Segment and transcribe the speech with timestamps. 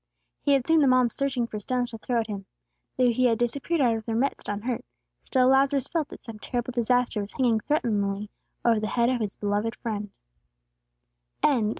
[0.41, 2.47] He had seen the mob searching for stones to throw at Him.
[2.97, 4.83] Though He had disappeared out of their midst unhurt,
[5.23, 8.31] still Lazarus felt that some terrible disaster was hanging threateningly
[8.65, 10.09] over the head of his beloved friend.